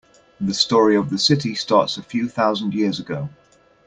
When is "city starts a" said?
1.19-2.01